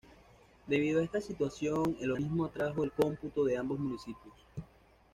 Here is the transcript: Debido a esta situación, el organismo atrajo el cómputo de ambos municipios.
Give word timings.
Debido 0.65 0.99
a 0.99 1.03
esta 1.03 1.21
situación, 1.21 1.95
el 2.01 2.09
organismo 2.09 2.45
atrajo 2.45 2.83
el 2.83 2.91
cómputo 2.91 3.45
de 3.45 3.55
ambos 3.55 3.77
municipios. 3.77 4.33